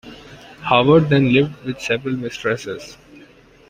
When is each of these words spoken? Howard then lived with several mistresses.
Howard 0.61 1.09
then 1.09 1.31
lived 1.31 1.63
with 1.63 1.79
several 1.79 2.15
mistresses. 2.17 2.97